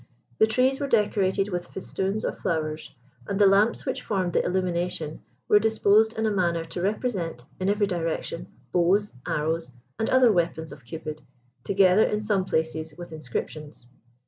The 0.39 0.47
trees 0.47 0.79
were 0.79 0.87
decorated 0.87 1.49
with 1.49 1.67
festoons 1.67 2.25
of 2.25 2.39
flowers, 2.39 2.89
and 3.27 3.37
the 3.39 3.45
lamps 3.45 3.85
which 3.85 4.01
formed 4.01 4.33
the 4.33 4.43
illumination 4.43 5.21
were 5.47 5.59
disposed 5.59 6.17
in 6.17 6.25
a 6.25 6.31
manner 6.31 6.65
to 6.65 6.81
represent, 6.81 7.45
in 7.59 7.69
every 7.69 7.85
direction, 7.85 8.47
bows, 8.71 9.13
arrows, 9.27 9.69
and 9.99 10.09
other 10.09 10.31
weapons 10.31 10.71
of 10.71 10.85
Cupid, 10.85 11.21
together, 11.63 12.01
in 12.03 12.19
some 12.19 12.45
places, 12.45 12.95
with 12.97 13.11
inscriptions. 13.11 13.89